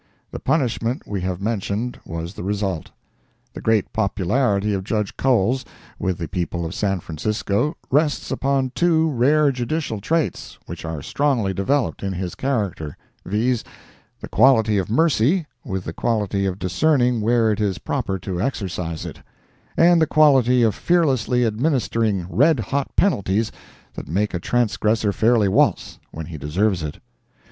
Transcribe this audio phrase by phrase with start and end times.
[0.31, 2.89] The punishment we have mentioned was the result.
[3.53, 5.63] The great popularity of Judge Cowles
[5.99, 11.53] with the people of San Francisco rests upon two rare judicial traits, which are strongly
[11.53, 13.63] developed in his character, viz:
[14.19, 19.05] The quality of mercy, with the quality of discerning where it is proper to exercise
[19.05, 19.21] it;
[19.77, 23.51] and the quality of fearlessly administering red hot penalties
[23.93, 26.97] that make a transgressor fairly waltz, when he deserves it.